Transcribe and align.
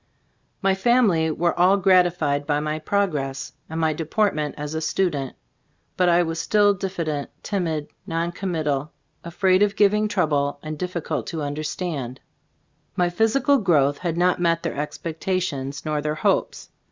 My 0.63 0.73
family 0.73 1.29
were 1.29 1.53
all 1.59 1.77
gratified 1.77 2.47
by 2.47 2.59
my 2.59 2.79
progress 2.79 3.53
and 3.69 3.79
my 3.79 3.93
deportment 3.93 4.55
as 4.57 4.73
a 4.73 4.81
student, 4.81 5.35
but 5.95 6.09
I 6.09 6.23
was 6.23 6.39
still 6.41 6.73
diffident, 6.73 7.29
timid, 7.43 7.87
non 8.07 8.31
committal, 8.31 8.93
afraid 9.23 9.61
of 9.61 9.75
giving 9.75 10.07
ioo 10.07 10.07
ttbe 10.07 10.07
Stotf 10.07 10.07
of 10.07 10.07
Ag 10.07 10.07
Cbf 10.07 10.07
tt>boofc 10.07 10.09
trouble 10.09 10.59
and 10.63 10.79
difficult 10.79 11.27
to 11.27 11.41
understand. 11.43 12.19
My 12.95 13.09
physical 13.11 13.59
growth 13.59 13.99
had 13.99 14.17
not 14.17 14.41
met 14.41 14.63
their 14.63 14.75
expectations 14.75 15.85
nor 15.85 16.01
their 16.01 16.15
hopes. 16.15 16.69